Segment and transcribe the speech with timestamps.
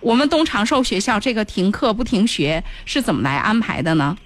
[0.00, 4.16] 我们东长寿学校这个停课不停学是怎么来安排的呢？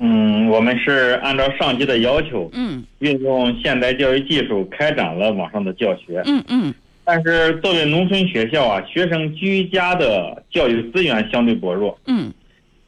[0.00, 2.84] 嗯，我们是按照上级的要求，嗯。
[3.00, 6.22] 运用现代教育技术开展了网上的教学。
[6.24, 6.72] 嗯嗯。
[7.04, 12.32] 但是作为农村学校啊，学生居家的教育资源相对薄弱，嗯。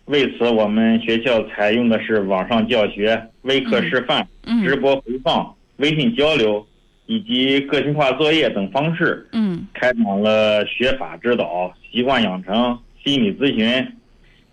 [0.04, 4.22] 为此我们学校采用的是网上教学、微课示范、
[4.64, 6.66] 直嗯播回放、微信交流
[7.10, 13.84] 以及个性化作业等方式，嗯开展了学法指导、习惯养成、心理咨询、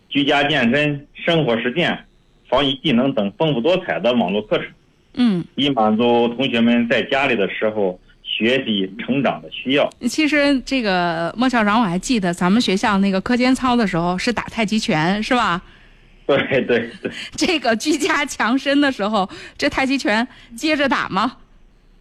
[0.09, 2.05] 居家健身、生活实践、
[2.49, 4.65] 防疫技能等丰富多彩的网络课程，
[5.13, 5.45] 嗯。
[5.53, 9.87] 以满足同学们在家里的时候学习成长的需要。
[10.09, 15.61] 其实这个莫校长，我还记得咱们学校那个课间操的时候是打太极拳，是吧？
[16.25, 21.37] 对对对，这个居家强身的时候，这太极拳接着打吗？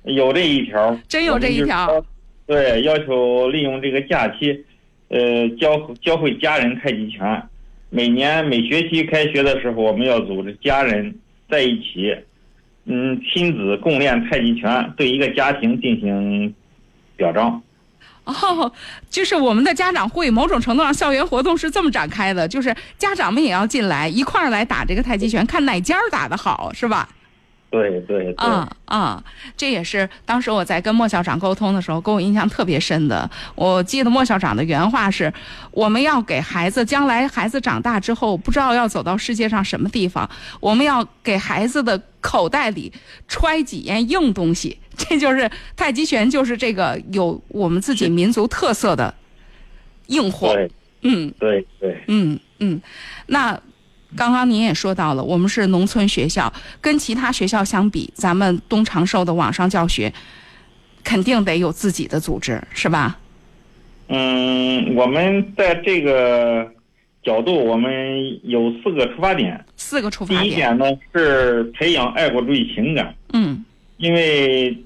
[0.07, 2.03] 有这一条，真有这一条
[2.47, 4.65] 对，要求利用这个假期，
[5.09, 7.43] 呃，教教会家人太极拳。
[7.91, 11.15] 每年每学期开学的时候，我们要组织家人
[11.51, 12.15] 在一起，
[12.85, 16.55] 嗯，亲子共练太极拳，对一个家庭进行
[17.17, 17.61] 表彰。
[18.25, 18.73] 哦，
[19.09, 27.09] 就是我们的家长会，某种程度上校园活动是这么展开的，就是家长们也要进来一块儿来打这个太极拳，看哪家儿打得好，是吧？
[27.69, 29.25] 对对对，啊啊，
[29.57, 33.29] 这也是当时我在跟莫校长沟通的时候，给我印象特别深的。
[33.55, 35.33] 我记得莫校长的原话是：
[35.73, 40.29] 我们要给孩子将来孩子长大之后，不知道要走到世界上什么地方，
[40.61, 42.93] 我们要给孩子的口袋里
[43.29, 44.79] 揣几样硬东西。
[44.97, 49.13] 这就是太极拳，就是这个有我们自己民族特色的
[50.07, 50.55] 硬货。
[50.55, 50.71] 对
[51.03, 52.81] 嗯对对，嗯嗯，
[53.27, 53.61] 那
[54.15, 60.13] 刚刚您也说到了，我们是农村学校，跟其他学校相比，咱们东长寿的网上教学
[61.03, 63.19] 肯定得有自己的组织，是吧？
[64.09, 66.71] 嗯，我们在这个
[67.23, 69.65] 角度，我们有四个出发点。
[69.77, 70.47] 四个出发点。
[70.47, 73.65] 一点呢是培养爱国主义情感，嗯
[73.97, 74.77] 因为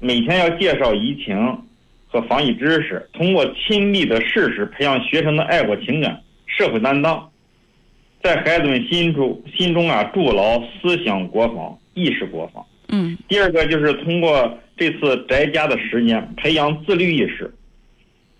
[0.00, 1.36] 每天要介绍疫情
[2.08, 7.30] 和防疫知识，通过亲历的事实培养学生的爱国情感、社会担当，
[8.22, 12.64] 在孩子们心中心中啊筑牢思想国防、意识国防。
[12.88, 17.52] 嗯第二个就是通过这次宅家的时间培养自律意识，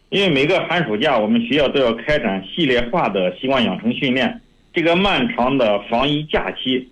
[0.09, 4.41] 因为每个寒暑假我们学校都要开展系列化的习惯养成训练，
[4.73, 6.89] 这个漫长的防疫假期，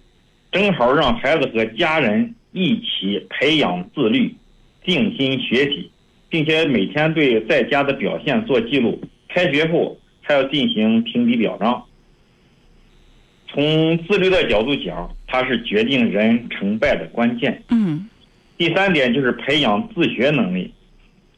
[0.53, 4.35] 正好让孩子和家人一起培养自律、
[4.85, 5.91] 静心学习，
[6.29, 11.83] 并且每天对在家的表现做记录，开学后还要进行评比表彰。
[13.49, 17.63] 从自律的角度讲，它是决定人成败的关键。
[17.71, 18.09] 嗯
[18.59, 20.73] 第三点就是培养自学能力，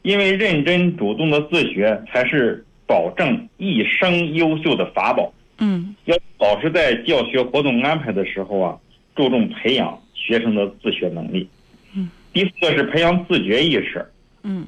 [0.02, 5.32] 因为认真主动的自学才是保证一生优秀的法宝。
[5.58, 8.78] 嗯要老师在教学活动安排的时候啊，
[9.16, 11.48] 注重培养学生的自学能力。
[11.94, 12.08] 嗯。
[12.32, 14.06] 第四个是培养自觉意识，
[14.44, 14.66] 嗯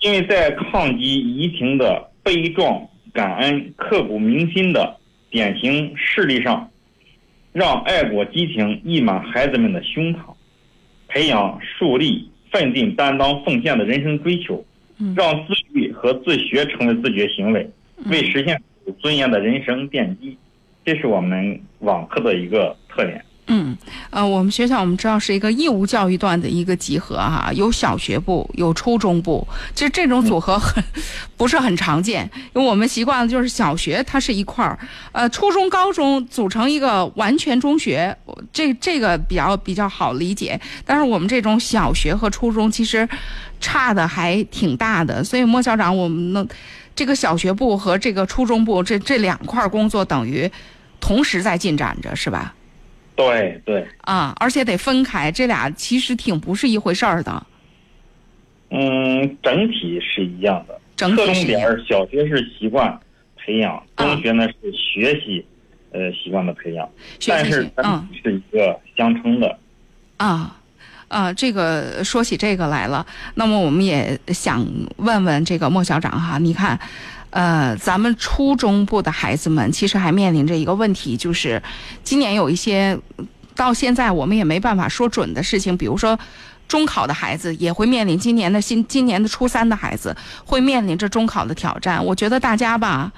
[0.00, 4.96] 因为在抗击疫情的悲壮、感恩、刻骨铭心的
[5.28, 6.70] 典型事例上，
[7.52, 10.34] 让爱国激情溢满孩子们的胸膛，
[11.08, 14.64] 培养树立奋进、担当、奉献的人生追求，
[14.98, 17.68] 嗯让自律和自学成为自觉行为，
[18.06, 20.36] 为实现有尊严的人生奠基。
[20.84, 23.24] 这是我们网课的一个特点。
[23.52, 23.76] 嗯，
[24.10, 30.82] 呃，我们学校我们知道是一个义务教育段的一个集合哈、有小学部，有初中部，其实这种组合很、
[31.36, 34.78] 不是很常见，因为我们习惯了就是小学它是一块儿，
[35.10, 38.16] 呃，初中、高中组成一个完全中学，
[38.52, 40.58] 这这个比较比较好理解。
[40.86, 43.08] 但是我们这种小学和初中其实
[43.60, 46.48] 差的还挺大的，所以莫校长，我们能
[46.94, 50.48] 这个小学部和这个初中部这这两块工作等于
[51.00, 52.54] 同时在进展着，是吧？
[53.20, 57.46] 对对，啊，而且得分开，这俩其实挺不是一回事儿的。
[58.70, 60.78] 嗯，整体是一样的。
[60.96, 62.98] 整体是一样重点儿，小学是习惯
[63.36, 65.44] 培养，啊中学呢是学习，
[65.92, 69.58] 呃，习惯的培养，学习但是是嗯整体是一个相称的。
[70.16, 70.56] 啊。
[71.08, 73.04] 啊，这个说起这个来了，
[73.34, 74.64] 那么我们也想
[74.98, 76.78] 问问这个莫校长哈，你看，
[77.30, 81.62] 呃，咱们初中部的孩子们其实还面临着一个问题，就是
[82.02, 82.98] 今年有一些
[83.54, 86.18] 到现在我们也没办法说准的事情，比如说
[86.66, 92.04] 中考的孩子也会面临今年的新今年的初三的孩子会面临着中考的挑战。
[92.04, 93.12] 我觉得大家吧，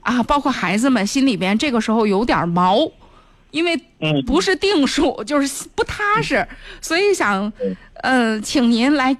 [0.00, 2.78] 啊，包括孩子们心里边这个时候有点毛，
[3.50, 6.46] 因为嗯，不是定数，就是不踏实，
[6.80, 7.52] 所以想，
[8.02, 9.16] 呃，请您来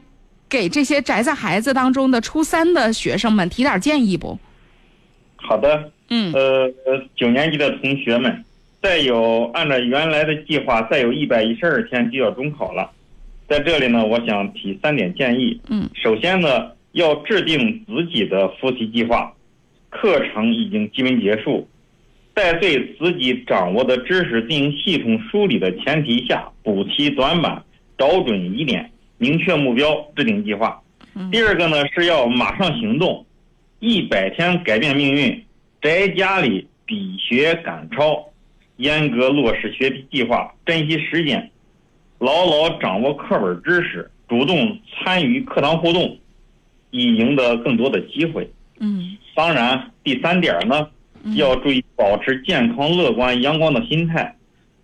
[0.49, 4.39] 给这些宅在孩子当中的初三的学生们提点建议不？
[5.37, 6.33] 好的，嗯。
[6.33, 8.45] 呃呃，九年级的同学们，
[8.83, 12.91] 再有按照原来的计划，再有一百一十二天就要中考了，
[13.49, 15.61] 在这里呢，我想提三点建议。
[15.69, 19.33] 嗯，首先呢，要制定自己的复习计划，
[19.91, 21.69] 课程已经基本结束，
[22.35, 27.63] 在对自己掌握的知识进行系统梳理的前提下，补齐短板，
[27.97, 30.81] 找准疑点，明确目标，制定计划。
[31.33, 33.27] 第二个呢，是要马上行动，
[33.81, 35.45] 一百天改变命运，
[35.83, 38.25] 宅家里比学赶超，
[38.77, 41.51] 严格落实学习计划，珍惜时间，
[42.19, 46.17] 牢牢掌握课本知识，主动参与课堂互动，
[46.91, 48.49] 以赢得更多的机会。
[48.79, 50.89] 嗯当然，第三点呢，
[51.35, 54.37] 要注意保持健康、乐观、阳光的心态，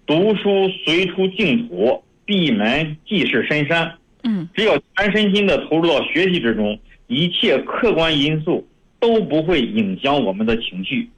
[0.05, 3.95] 读书随处净土，闭门即是深山。
[4.25, 8.67] 嗯只要全身心的投入到学习之中，一切客观因素
[8.99, 11.09] 都不会影响我们的情绪，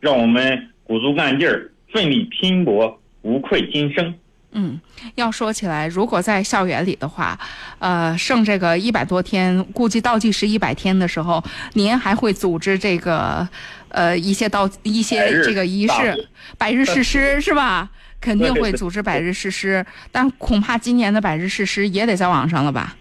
[0.00, 4.14] 让我们鼓足干劲儿，奋力拼搏，无愧今生。
[4.52, 4.80] 嗯，
[5.16, 7.38] 要说起来，如果在校园里的话，
[7.78, 11.44] 呃，剩这个一百多天，估计倒计时一百天的时候，
[11.74, 13.46] 您还会组织这个，
[13.90, 17.90] 呃，一些倒一些这个仪式，百日誓师是吧？
[18.20, 22.96] 肯定会组织百日誓师，但恐怕今年的百日誓师也得在网上了吧？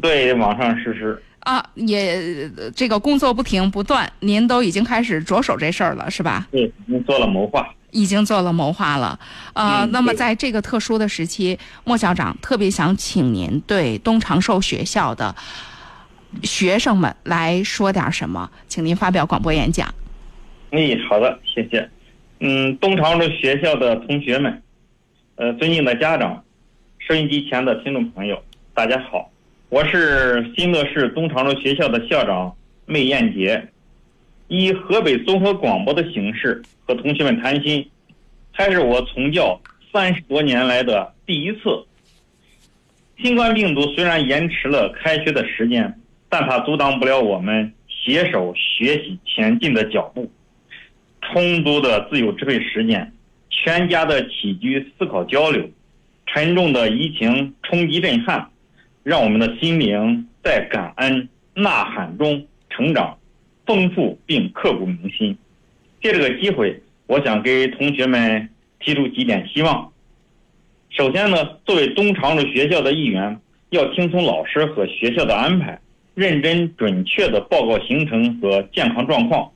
[0.00, 1.22] 对，网上实施。
[1.40, 6.46] 啊，也呃这个工作不停不断，您都已经开始着手这事儿了，是吧？
[6.52, 7.68] 对，已经做了谋划。
[7.90, 9.20] 已经做了谋划了，
[9.52, 15.34] 呃，嗯那么在这个特殊的时期，莫校长特别想请您对东长寿学校的
[16.42, 19.94] 学生们来说点什么，请您发表广播演讲。
[20.70, 21.86] 嗯，好的，谢谢。
[22.44, 24.60] 嗯，东长路学校的同学们，
[25.36, 26.42] 呃，尊敬的家长，
[26.98, 28.42] 收音机前的听众朋友，
[28.74, 29.30] 大家好，
[29.68, 32.52] 我是新乐市东长路学校的校长
[32.86, 33.68] 魏艳杰，
[34.48, 37.88] 以河北综合广播的形式和同学们谈心，
[38.50, 39.60] 还是我从教
[39.92, 41.60] 三十多年来的第一次。
[43.18, 45.96] 新冠病毒虽然延迟了开学的时间，
[46.28, 50.28] 但它阻挡不了我们携手学习前进的脚步。
[51.32, 53.10] 充足的自由支配时间，
[53.48, 55.66] 全家的起居思考交流，
[56.26, 58.50] 沉重的疫情冲击震撼，
[59.02, 63.16] 让我们的心灵在感恩呐喊中成长，
[63.64, 65.36] 丰富并刻骨铭心。
[66.02, 68.50] 借这个机会，我想给同学们
[68.80, 69.90] 提出几点希望。
[70.90, 73.40] 首先呢，作为东长路学校的一员，
[73.70, 75.80] 要听从老师和学校的安排，
[76.14, 79.50] 认真准确的报告行程和健康状况。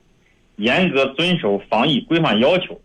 [0.57, 2.79] 严格遵守防疫规范要求，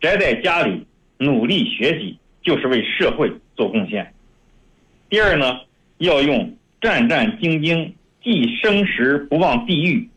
[0.00, 0.86] 宅在家里
[1.18, 4.12] 努力学习，就是为社会做贡献。
[5.08, 5.60] 第二呢，
[5.98, 7.92] 要用战战兢兢、
[8.22, 10.08] 既生时不忘地狱、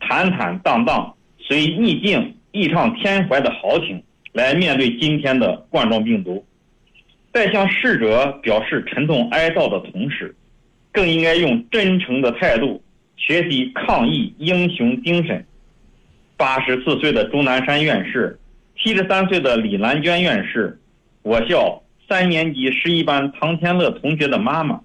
[0.00, 6.44] 坦坦荡荡、随逆境异唱天怀的豪情来面对今天的冠状病毒。
[7.32, 10.34] 在向逝者表示沉痛哀悼的同时，
[10.92, 12.82] 更应该用真诚的态度
[13.16, 15.46] 学习抗疫英雄精神。
[16.38, 18.38] 八十四岁的钟南山院士，
[18.76, 20.80] 七十三岁的李兰娟院士，
[21.22, 24.80] 我校三年级十一班唐天乐同学的妈妈，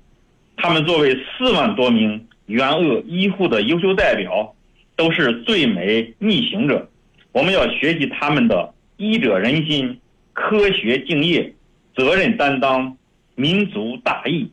[0.58, 4.56] 他们作为四万多名援鄂医护的优秀代表，
[4.96, 6.90] 都是最美逆行者。
[7.32, 10.00] 我们要学习他们的医者仁心、
[10.34, 11.54] 科学敬业、
[11.96, 12.98] 责任担当、
[13.36, 14.52] 民族大义。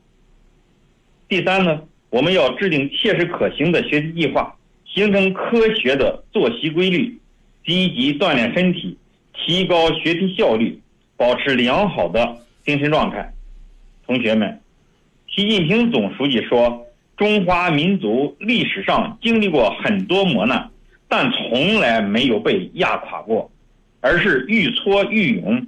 [1.30, 1.80] 第三呢，
[2.10, 4.54] 我们要制定切实可行的学习计划。
[4.92, 7.16] 形成科学的作息规律，
[7.64, 8.98] 积极锻炼身体，
[9.32, 10.80] 提高学习效率，
[11.16, 13.32] 保持良好的精神状态。
[14.04, 14.60] 同学们，
[15.28, 16.84] 习近平总书记说
[17.16, 20.68] ：“中华民族历史上经历过很多磨难，
[21.08, 23.48] 但从来没有被压垮过，
[24.00, 25.66] 而是愈挫愈勇，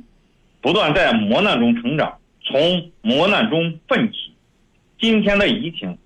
[0.60, 4.32] 不断在磨难中成长，从磨难中奋起。”
[5.00, 5.96] 今天的疫情，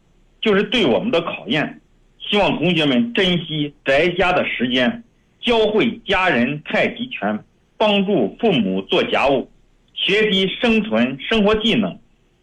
[0.42, 1.80] 就是对我们的考验。
[2.28, 5.04] 希望同学们珍惜宅家的时间，
[5.40, 7.38] 教会家人太极拳，
[7.76, 9.48] 帮助父母做家务，
[9.94, 11.96] 学习生存生活技能，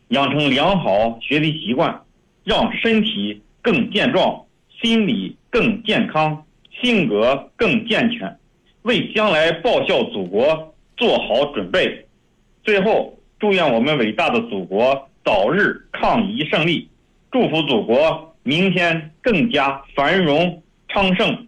[0.08, 2.02] 养成良好学习习惯，
[2.46, 4.46] 让身体更健壮，
[4.82, 6.46] 心理更健康，
[6.82, 8.38] 性格更健全，
[8.84, 12.06] 为将来报效祖国做好准备。
[12.64, 16.88] 最后，祝愿我们伟大的祖国早日抗疫胜利，
[17.30, 18.33] 祝福祖国。
[18.44, 21.48] 明天更加繁荣昌盛，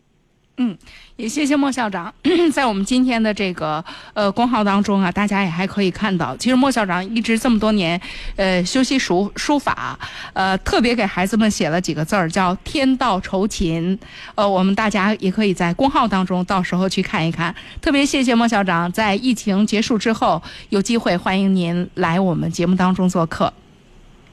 [0.57, 0.77] 嗯，
[1.17, 2.13] 也谢谢莫校长，
[2.53, 3.83] 在我们今天的这个
[4.13, 7.99] 呃公号当中啊，大家也还可以看到，其实莫校长一直这么多年，
[8.37, 9.99] 呃，修习书书法，
[10.33, 13.99] 呃，特别给孩子们写了几个字儿，叫“天道酬勤”。
[14.35, 17.53] 呃，我们大家也可以在公号当中到时候去看一看。
[17.81, 23.51] 特别谢谢莫校长，在疫情结束之后，有机会欢迎您来我们节目当中做客。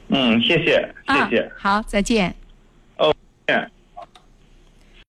[0.07, 1.51] 嗯，谢谢，谢谢。
[1.57, 2.42] 好，再见。
[3.53, 3.82] 哦，见。